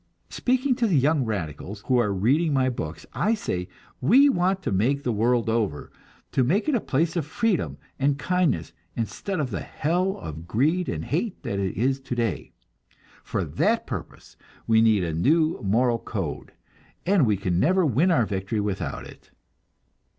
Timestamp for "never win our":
17.59-18.25